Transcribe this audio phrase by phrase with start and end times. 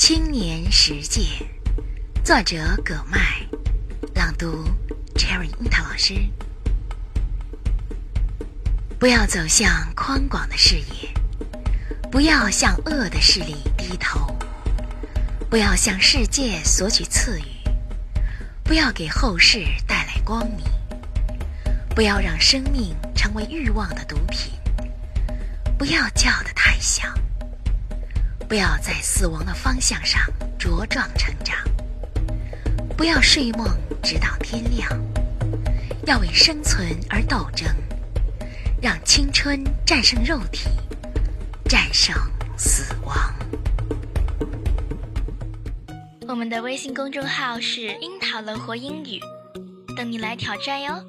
[0.00, 1.24] 青年实践，
[2.22, 3.44] 作者葛麦，
[4.14, 4.64] 朗读
[5.16, 6.14] Cherry 樱桃老师。
[8.96, 11.12] 不要走向宽广的视野，
[12.12, 14.32] 不要向恶的势力低头，
[15.50, 17.44] 不要向世界索取赐予，
[18.62, 20.64] 不要给后世带来光明，
[21.96, 24.52] 不要让生命成为欲望的毒品，
[25.76, 26.97] 不要叫得太响，
[28.48, 30.22] 不要在死亡的方向上
[30.58, 31.58] 茁壮成长，
[32.96, 33.68] 不要睡梦
[34.02, 34.90] 直到天亮，
[36.06, 37.68] 要为生存而斗争。
[38.80, 40.70] 让青春战胜肉体，
[41.68, 42.14] 战胜
[42.56, 43.34] 死亡。
[46.26, 49.20] 我们的微信公众号是“樱桃乐活英语”，
[49.94, 51.04] 等你来挑战哟。